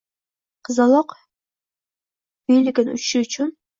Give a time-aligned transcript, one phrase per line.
[0.69, 1.13] qizaloq
[2.49, 3.55] veligin uchishi uchun